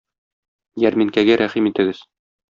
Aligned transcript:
Ярминкәгә 0.83 1.35
рәхим 1.41 1.69
итегез! 1.73 2.01